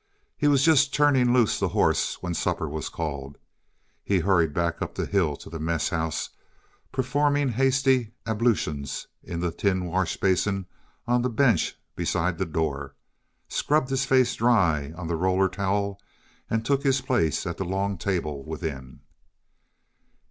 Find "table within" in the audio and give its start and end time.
17.99-19.01